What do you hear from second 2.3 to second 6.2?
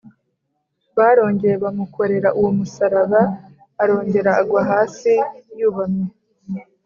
uwo musaraba, arongera agwa hasi yubamye